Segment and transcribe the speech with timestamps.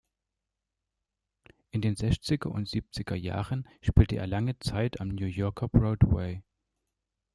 [1.69, 6.41] In den Sechziger und Siebziger Jahren spielte er lange Zeit am New Yorker Broadway.